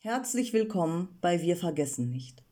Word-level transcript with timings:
Herzlich 0.00 0.52
willkommen 0.52 1.08
bei 1.20 1.42
Wir 1.42 1.56
vergessen 1.56 2.10
nicht. 2.10 2.44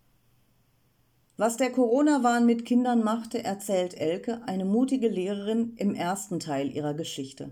Was 1.36 1.56
der 1.56 1.70
Corona-Wahn 1.70 2.46
mit 2.46 2.64
Kindern 2.64 3.04
machte, 3.04 3.44
erzählt 3.44 3.94
Elke, 3.94 4.42
eine 4.47 4.65
mutige 4.65 5.08
Lehrerin, 5.08 5.75
im 5.76 5.94
ersten 5.94 6.41
Teil 6.41 6.75
ihrer 6.75 6.94
Geschichte. 6.94 7.50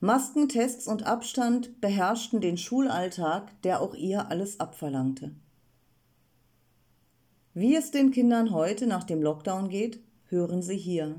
Maskentests 0.00 0.86
und 0.86 1.04
Abstand 1.04 1.80
beherrschten 1.80 2.40
den 2.40 2.58
Schulalltag, 2.58 3.62
der 3.62 3.80
auch 3.80 3.94
ihr 3.94 4.28
alles 4.28 4.60
abverlangte. 4.60 5.34
Wie 7.54 7.74
es 7.74 7.90
den 7.90 8.10
Kindern 8.10 8.50
heute 8.50 8.86
nach 8.86 9.04
dem 9.04 9.22
Lockdown 9.22 9.68
geht, 9.68 10.00
hören 10.26 10.62
Sie 10.62 10.76
hier. 10.76 11.16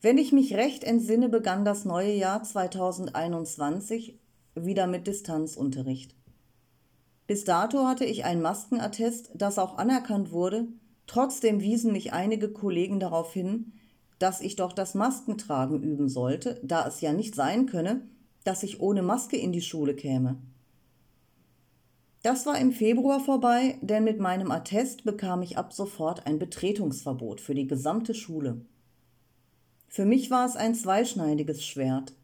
Wenn 0.00 0.18
ich 0.18 0.32
mich 0.32 0.54
recht 0.54 0.82
entsinne, 0.82 1.28
begann 1.28 1.64
das 1.64 1.84
neue 1.84 2.12
Jahr 2.12 2.42
2021 2.42 4.18
wieder 4.54 4.86
mit 4.86 5.06
Distanzunterricht. 5.06 6.14
Bis 7.26 7.44
dato 7.44 7.86
hatte 7.86 8.04
ich 8.04 8.24
ein 8.24 8.42
Maskenattest, 8.42 9.30
das 9.34 9.58
auch 9.58 9.78
anerkannt 9.78 10.32
wurde, 10.32 10.68
trotzdem 11.06 11.60
wiesen 11.60 11.92
mich 11.92 12.12
einige 12.12 12.50
Kollegen 12.50 13.00
darauf 13.00 13.32
hin, 13.32 13.72
dass 14.18 14.40
ich 14.40 14.56
doch 14.56 14.72
das 14.72 14.94
Maskentragen 14.94 15.82
üben 15.82 16.08
sollte, 16.08 16.60
da 16.62 16.86
es 16.86 17.00
ja 17.00 17.12
nicht 17.12 17.34
sein 17.34 17.66
könne, 17.66 18.02
dass 18.44 18.62
ich 18.62 18.80
ohne 18.80 19.02
Maske 19.02 19.36
in 19.36 19.52
die 19.52 19.62
Schule 19.62 19.94
käme. 19.94 20.36
Das 22.22 22.46
war 22.46 22.56
im 22.58 22.72
Februar 22.72 23.18
vorbei, 23.18 23.78
denn 23.82 24.04
mit 24.04 24.20
meinem 24.20 24.52
Attest 24.52 25.02
bekam 25.04 25.42
ich 25.42 25.58
ab 25.58 25.72
sofort 25.72 26.24
ein 26.26 26.38
Betretungsverbot 26.38 27.40
für 27.40 27.54
die 27.54 27.66
gesamte 27.66 28.14
Schule. 28.14 28.60
Für 29.88 30.04
mich 30.04 30.30
war 30.30 30.46
es 30.46 30.54
ein 30.54 30.74
zweischneidiges 30.74 31.66
Schwert. 31.66 32.14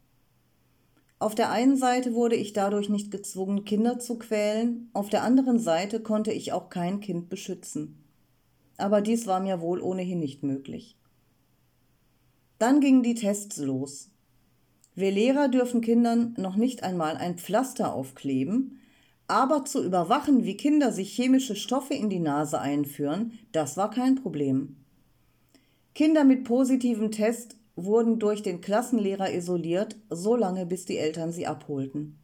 Auf 1.21 1.35
der 1.35 1.51
einen 1.51 1.77
Seite 1.77 2.15
wurde 2.15 2.37
ich 2.37 2.53
dadurch 2.53 2.89
nicht 2.89 3.11
gezwungen, 3.11 3.65
Kinder 3.65 3.99
zu 3.99 4.19
quälen, 4.19 4.89
auf 4.93 5.09
der 5.09 5.25
anderen 5.25 5.59
Seite 5.59 6.01
konnte 6.01 6.33
ich 6.33 6.53
auch 6.53 6.71
kein 6.71 7.01
Kind 7.01 7.29
beschützen. 7.29 8.05
Aber 8.77 9.01
dies 9.01 9.27
war 9.27 9.41
mir 9.41 9.61
wohl 9.61 9.81
ohnehin 9.81 10.21
nicht 10.21 10.45
möglich. 10.45 10.97
Dann 12.59 12.81
gingen 12.81 13.03
die 13.03 13.15
Tests 13.15 13.57
los. 13.59 14.11
Wir 14.95 15.11
Lehrer 15.11 15.49
dürfen 15.49 15.81
Kindern 15.81 16.35
noch 16.39 16.57
nicht 16.57 16.83
einmal 16.85 17.17
ein 17.17 17.39
Pflaster 17.39 17.93
aufkleben, 17.93 18.81
aber 19.27 19.65
zu 19.65 19.85
überwachen, 19.85 20.45
wie 20.45 20.57
Kinder 20.57 20.93
sich 20.93 21.13
chemische 21.13 21.55
Stoffe 21.55 21.95
in 21.95 22.09
die 22.09 22.19
Nase 22.19 22.61
einführen, 22.61 23.39
das 23.53 23.77
war 23.77 23.91
kein 23.91 24.15
Problem. 24.15 24.77
Kinder 25.95 26.25
mit 26.25 26.45
positivem 26.45 27.11
Test 27.11 27.58
wurden 27.85 28.19
durch 28.19 28.43
den 28.43 28.61
Klassenlehrer 28.61 29.33
isoliert, 29.33 29.97
so 30.11 30.37
lange 30.37 30.67
bis 30.67 30.85
die 30.85 30.99
Eltern 30.99 31.33
sie 31.33 31.47
abholten. 31.47 32.19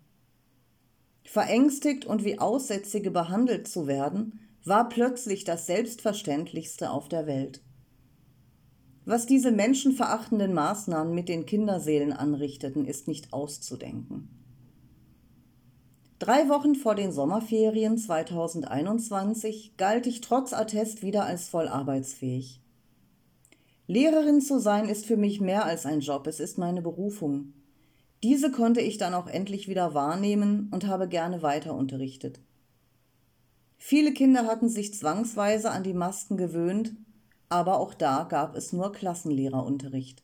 Verängstigt 1.24 2.04
und 2.04 2.24
wie 2.24 2.38
Aussätzige 2.38 3.10
behandelt 3.10 3.66
zu 3.66 3.86
werden, 3.86 4.40
war 4.64 4.88
plötzlich 4.88 5.44
das 5.44 5.66
Selbstverständlichste 5.66 6.90
auf 6.90 7.08
der 7.08 7.26
Welt. 7.26 7.62
Was 9.04 9.26
diese 9.26 9.52
menschenverachtenden 9.52 10.54
Maßnahmen 10.54 11.14
mit 11.14 11.28
den 11.28 11.44
Kinderseelen 11.44 12.12
anrichteten, 12.12 12.86
ist 12.86 13.06
nicht 13.06 13.32
auszudenken. 13.32 14.30
Drei 16.18 16.48
Wochen 16.48 16.74
vor 16.74 16.94
den 16.94 17.12
Sommerferien 17.12 17.98
2021 17.98 19.76
galt 19.76 20.06
ich 20.06 20.22
trotz 20.22 20.54
Attest 20.54 21.02
wieder 21.02 21.26
als 21.26 21.48
voll 21.48 21.68
arbeitsfähig. 21.68 22.63
Lehrerin 23.86 24.40
zu 24.40 24.58
sein 24.58 24.88
ist 24.88 25.04
für 25.04 25.16
mich 25.16 25.40
mehr 25.40 25.66
als 25.66 25.84
ein 25.84 26.00
Job, 26.00 26.26
es 26.26 26.40
ist 26.40 26.56
meine 26.56 26.80
Berufung. 26.80 27.52
Diese 28.22 28.50
konnte 28.50 28.80
ich 28.80 28.96
dann 28.96 29.12
auch 29.12 29.26
endlich 29.26 29.68
wieder 29.68 29.92
wahrnehmen 29.92 30.70
und 30.72 30.86
habe 30.86 31.08
gerne 31.08 31.42
weiter 31.42 31.74
unterrichtet. 31.74 32.40
Viele 33.76 34.14
Kinder 34.14 34.46
hatten 34.46 34.70
sich 34.70 34.94
zwangsweise 34.94 35.70
an 35.70 35.82
die 35.82 35.92
Masken 35.92 36.38
gewöhnt, 36.38 36.94
aber 37.50 37.78
auch 37.78 37.92
da 37.92 38.24
gab 38.24 38.56
es 38.56 38.72
nur 38.72 38.92
Klassenlehrerunterricht. 38.92 40.22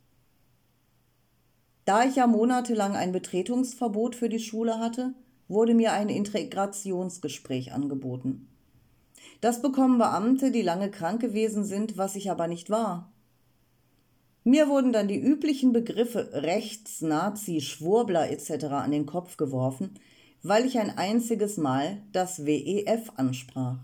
Da 1.84 2.04
ich 2.04 2.16
ja 2.16 2.26
monatelang 2.26 2.96
ein 2.96 3.12
Betretungsverbot 3.12 4.16
für 4.16 4.30
die 4.30 4.38
Schule 4.38 4.78
hatte, 4.78 5.12
wurde 5.48 5.74
mir 5.74 5.92
ein 5.92 6.08
Integrationsgespräch 6.08 7.74
angeboten. 7.74 8.48
Das 9.42 9.60
bekommen 9.60 9.98
Beamte, 9.98 10.50
die 10.50 10.62
lange 10.62 10.90
krank 10.90 11.20
gewesen 11.20 11.64
sind, 11.64 11.98
was 11.98 12.16
ich 12.16 12.30
aber 12.30 12.46
nicht 12.46 12.70
war. 12.70 13.09
Mir 14.42 14.68
wurden 14.68 14.92
dann 14.92 15.08
die 15.08 15.20
üblichen 15.20 15.72
Begriffe 15.72 16.30
Rechts, 16.32 17.02
Nazi, 17.02 17.60
Schwurbler 17.60 18.30
etc. 18.30 18.64
an 18.66 18.90
den 18.90 19.06
Kopf 19.06 19.36
geworfen, 19.36 19.98
weil 20.42 20.64
ich 20.64 20.78
ein 20.78 20.96
einziges 20.96 21.58
Mal 21.58 22.02
das 22.12 22.46
WEF 22.46 23.12
ansprach. 23.16 23.78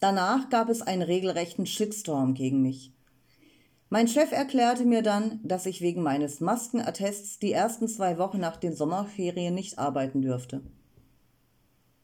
Danach 0.00 0.50
gab 0.50 0.68
es 0.68 0.82
einen 0.82 1.02
regelrechten 1.02 1.66
Shitstorm 1.66 2.34
gegen 2.34 2.62
mich. 2.62 2.92
Mein 3.90 4.08
Chef 4.08 4.32
erklärte 4.32 4.84
mir 4.84 5.02
dann, 5.02 5.38
dass 5.44 5.66
ich 5.66 5.80
wegen 5.80 6.02
meines 6.02 6.40
Maskenattests 6.40 7.38
die 7.38 7.52
ersten 7.52 7.86
zwei 7.86 8.18
Wochen 8.18 8.40
nach 8.40 8.56
den 8.56 8.74
Sommerferien 8.74 9.54
nicht 9.54 9.78
arbeiten 9.78 10.20
dürfte. 10.20 10.62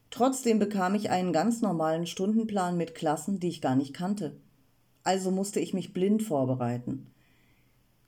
Trotzdem 0.09 0.57
bekam 0.57 0.95
ich 0.95 1.09
einen 1.09 1.33
ganz 1.33 1.61
normalen 1.61 2.07
Stundenplan 2.07 2.77
mit 2.77 2.95
Klassen, 2.95 3.39
die 3.39 3.49
ich 3.49 3.61
gar 3.61 3.75
nicht 3.75 3.93
kannte. 3.93 4.39
Also 5.03 5.31
musste 5.31 5.59
ich 5.59 5.73
mich 5.73 5.93
blind 5.93 6.23
vorbereiten. 6.23 7.11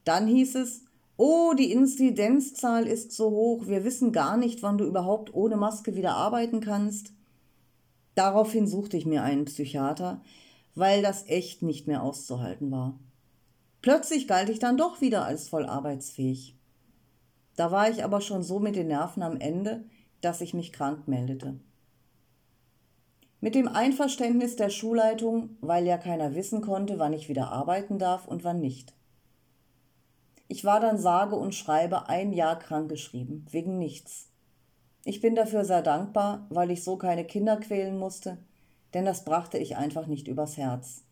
Dann 0.04 0.28
hieß 0.28 0.56
es, 0.56 0.84
oh, 1.18 1.54
die 1.54 1.72
Inzidenzzahl 1.72 2.88
ist 2.88 3.12
so 3.12 3.30
hoch, 3.32 3.68
wir 3.68 3.84
wissen 3.84 4.12
gar 4.12 4.38
nicht, 4.38 4.64
wann 4.64 4.78
du 4.78 4.86
überhaupt 4.86 5.34
ohne 5.34 5.58
Maske 5.58 5.96
wieder 5.96 6.16
arbeiten 6.16 6.60
kannst. 6.60 7.14
Daraufhin 8.16 8.68
suchte 8.68 8.98
ich 8.98 9.06
mir 9.06 9.24
einen 9.24 9.46
Psychiater, 9.46 10.22
weil 10.76 11.02
das 11.02 11.28
echt 11.28 11.62
nicht 11.62 11.88
mehr 11.88 12.04
auszuhalten 12.04 12.72
war. 12.72 13.00
Plötzlich 13.82 14.28
galt 14.28 14.50
ich 14.50 14.60
dann 14.60 14.78
doch 14.78 15.02
wieder 15.02 15.26
als 15.26 15.50
voll 15.50 15.66
arbeitsfähig. 15.66 16.56
Da 17.56 17.72
war 17.72 17.90
ich 17.90 18.04
aber 18.04 18.22
schon 18.22 18.42
so 18.42 18.60
mit 18.60 18.76
den 18.76 18.88
Nerven 18.88 19.24
am 19.24 19.38
Ende, 19.38 19.84
dass 20.22 20.42
ich 20.42 20.54
mich 20.54 20.72
krank 20.72 21.08
meldete. 21.08 21.60
Mit 23.42 23.56
dem 23.56 23.68
Einverständnis 23.68 24.56
der 24.56 24.70
Schulleitung, 24.70 25.58
weil 25.60 25.86
ja 25.86 25.98
keiner 25.98 26.34
wissen 26.34 26.62
konnte, 26.62 26.98
wann 26.98 27.14
ich 27.14 27.28
wieder 27.28 27.52
arbeiten 27.52 28.00
darf 28.00 28.26
und 28.26 28.44
wann 28.46 28.62
nicht. 28.62 28.94
Ich 30.54 30.64
war 30.64 30.80
dann 30.80 31.00
sage 31.00 31.36
und 31.36 31.56
schreibe 31.56 32.10
ein 32.10 32.32
Jahr 32.32 32.60
krankgeschrieben, 32.60 33.48
wegen 33.50 33.80
nichts. 33.80 34.28
Ich 35.04 35.20
bin 35.20 35.34
dafür 35.34 35.66
sehr 35.66 35.82
dankbar, 35.82 36.46
weil 36.52 36.70
ich 36.70 36.84
so 36.84 36.96
keine 36.96 37.26
Kinder 37.26 37.58
quälen 37.58 37.98
musste, 37.98 38.38
denn 38.94 39.04
das 39.04 39.26
brachte 39.26 39.58
ich 39.58 39.78
einfach 39.78 40.06
nicht 40.06 40.28
übers 40.28 40.56
Herz. 40.58 41.06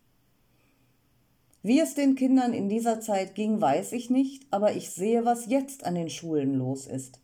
Wie 1.64 1.80
es 1.80 1.96
den 1.96 2.14
Kindern 2.14 2.54
in 2.54 2.70
dieser 2.70 3.02
Zeit 3.02 3.34
ging, 3.34 3.60
weiß 3.60 3.94
ich 3.94 4.12
nicht, 4.12 4.46
aber 4.52 4.76
ich 4.76 4.92
sehe, 4.92 5.26
was 5.26 5.48
jetzt 5.48 5.86
an 5.86 5.96
den 5.96 6.12
Schulen 6.12 6.54
los 6.54 6.86
ist. 6.86 7.20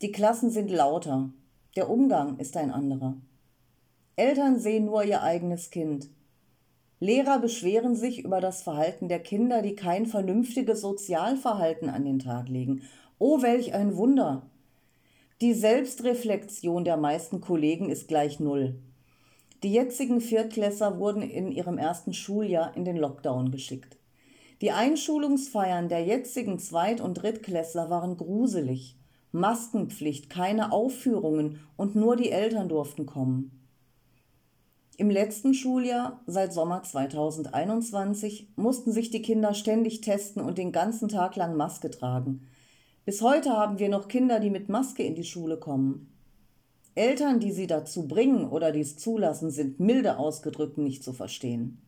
Die 0.00 0.12
Klassen 0.12 0.48
sind 0.48 0.70
lauter, 0.70 1.28
der 1.76 1.90
Umgang 1.90 2.38
ist 2.38 2.56
ein 2.56 2.70
anderer. 2.70 3.14
Eltern 4.16 4.58
sehen 4.58 4.86
nur 4.86 5.04
ihr 5.04 5.22
eigenes 5.22 5.68
Kind, 5.68 6.08
Lehrer 6.98 7.38
beschweren 7.38 7.94
sich 7.94 8.24
über 8.24 8.40
das 8.40 8.62
Verhalten 8.62 9.08
der 9.08 9.20
Kinder, 9.20 9.60
die 9.60 9.74
kein 9.74 10.06
vernünftiges 10.06 10.80
Sozialverhalten 10.80 11.90
an 11.90 12.04
den 12.04 12.18
Tag 12.18 12.48
legen. 12.48 12.82
Oh, 13.18 13.42
welch 13.42 13.74
ein 13.74 13.96
Wunder! 13.96 14.48
Die 15.42 15.52
Selbstreflexion 15.52 16.84
der 16.84 16.96
meisten 16.96 17.42
Kollegen 17.42 17.90
ist 17.90 18.08
gleich 18.08 18.40
null. 18.40 18.76
Die 19.62 19.72
jetzigen 19.72 20.22
Viertklässler 20.22 20.98
wurden 20.98 21.20
in 21.20 21.52
ihrem 21.52 21.76
ersten 21.76 22.14
Schuljahr 22.14 22.74
in 22.74 22.86
den 22.86 22.96
Lockdown 22.96 23.50
geschickt. 23.50 23.98
Die 24.62 24.70
Einschulungsfeiern 24.70 25.90
der 25.90 26.02
jetzigen 26.02 26.58
Zweit- 26.58 27.02
und 27.02 27.14
Drittklässler 27.14 27.90
waren 27.90 28.16
gruselig. 28.16 28.96
Maskenpflicht, 29.32 30.30
keine 30.30 30.72
Aufführungen 30.72 31.60
und 31.76 31.94
nur 31.94 32.16
die 32.16 32.30
Eltern 32.30 32.70
durften 32.70 33.04
kommen. 33.04 33.65
Im 34.98 35.10
letzten 35.10 35.52
Schuljahr, 35.52 36.22
seit 36.26 36.54
Sommer 36.54 36.82
2021, 36.82 38.48
mussten 38.56 38.92
sich 38.92 39.10
die 39.10 39.20
Kinder 39.20 39.52
ständig 39.52 40.00
testen 40.00 40.40
und 40.40 40.56
den 40.56 40.72
ganzen 40.72 41.08
Tag 41.08 41.36
lang 41.36 41.54
Maske 41.54 41.90
tragen. 41.90 42.48
Bis 43.04 43.20
heute 43.20 43.50
haben 43.50 43.78
wir 43.78 43.90
noch 43.90 44.08
Kinder, 44.08 44.40
die 44.40 44.48
mit 44.48 44.70
Maske 44.70 45.02
in 45.02 45.14
die 45.14 45.24
Schule 45.24 45.58
kommen. 45.58 46.10
Eltern, 46.94 47.40
die 47.40 47.52
sie 47.52 47.66
dazu 47.66 48.08
bringen 48.08 48.48
oder 48.48 48.72
dies 48.72 48.96
zulassen, 48.96 49.50
sind 49.50 49.80
milde 49.80 50.18
ausgedrückt 50.18 50.78
nicht 50.78 51.04
zu 51.04 51.12
verstehen. 51.12 51.82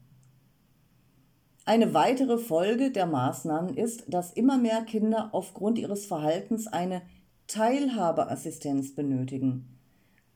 Eine 1.64 1.94
weitere 1.94 2.37
Folge 2.37 2.90
der 2.90 3.06
Maßnahmen 3.06 3.75
ist, 3.75 4.04
dass 4.12 4.34
immer 4.34 4.58
mehr 4.58 4.82
Kinder 4.82 5.31
aufgrund 5.32 5.78
ihres 5.78 6.04
Verhaltens 6.04 6.66
eine 6.66 7.00
Teilhabeassistenz 7.46 8.94
benötigen 8.94 9.78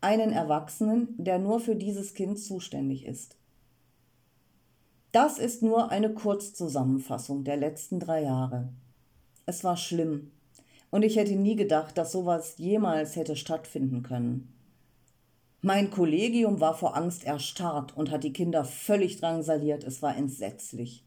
einen 0.03 0.33
Erwachsenen, 0.33 1.15
der 1.17 1.39
nur 1.39 1.61
für 1.61 1.77
dieses 1.77 2.15
Kind 2.15 2.39
zuständig 2.39 3.07
ist. 3.07 3.37
Das 5.13 5.39
ist 5.39 5.63
nur 5.63 5.91
eine 5.91 6.13
Kurzzusammenfassung 6.13 7.45
der 7.45 7.57
letzten 7.57 8.01
drei 8.01 8.23
Jahre. 8.23 8.69
Es 9.47 9.63
war 9.63 9.77
schlimm. 9.77 10.31
Und 10.91 11.03
ich 11.03 11.17
hätte 11.17 11.37
nie 11.37 11.57
gedacht, 11.57 11.97
dass 11.97 12.13
sowas 12.13 12.55
jemals 12.59 13.17
hätte 13.17 13.37
stattfinden 13.37 14.03
können. 14.03 14.53
Mein 15.61 15.91
Kollegium 15.91 16.61
war 16.61 16.75
vor 16.75 16.97
Angst 16.97 17.25
erstarrt 17.25 17.97
und 17.97 18.11
hat 18.11 18.25
die 18.25 18.33
Kinder 18.33 18.65
völlig 18.65 19.21
drangsaliert. 19.21 19.85
Es 19.85 20.03
war 20.03 20.17
entsetzlich. 20.17 21.05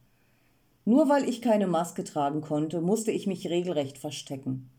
Nur 0.86 1.10
weil 1.10 1.28
ich 1.28 1.42
keine 1.42 1.68
Maske 1.68 2.04
tragen 2.04 2.42
konnte, 2.42 2.80
musste 2.80 3.12
ich 3.12 3.28
mich 3.28 3.50
regelrecht 3.50 3.98
verstecken. 3.98 4.70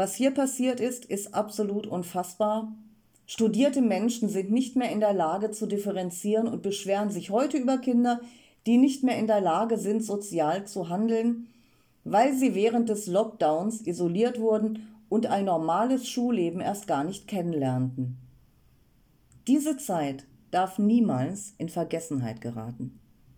Was 0.00 0.14
hier 0.14 0.30
passiert 0.30 0.80
ist, 0.80 1.04
ist 1.04 1.34
absolut 1.34 1.86
unfassbar. 1.86 2.72
Studierte 3.26 3.82
Menschen 3.82 4.30
sind 4.30 4.50
nicht 4.50 4.74
mehr 4.74 4.90
in 4.90 5.00
der 5.00 5.12
Lage 5.12 5.50
zu 5.50 5.66
differenzieren 5.66 6.48
und 6.48 6.62
beschweren 6.62 7.10
sich 7.10 7.28
heute 7.28 7.58
über 7.58 7.76
Kinder, 7.76 8.18
die 8.64 8.78
nicht 8.78 9.04
mehr 9.04 9.18
in 9.18 9.26
der 9.26 9.42
Lage 9.42 9.76
sind, 9.76 10.02
sozial 10.02 10.66
zu 10.66 10.88
handeln, 10.88 11.48
weil 12.04 12.32
sie 12.32 12.54
während 12.54 12.88
des 12.88 13.08
Lockdowns 13.08 13.86
isoliert 13.86 14.40
wurden 14.40 14.88
und 15.10 15.26
ein 15.26 15.44
normales 15.44 16.08
Schulleben 16.08 16.62
erst 16.62 16.86
gar 16.86 17.04
nicht 17.04 17.28
kennenlernten. 17.28 18.16
Diese 19.46 19.76
Zeit 19.76 20.24
darf 20.50 20.78
niemals 20.78 21.52
in 21.58 21.68
Vergessenheit 21.68 22.40
geraten. 22.40 22.99